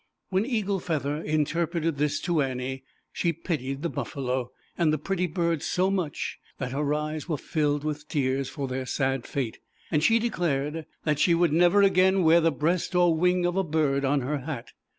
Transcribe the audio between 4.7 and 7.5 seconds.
and the pretty birds so much, that her eyes were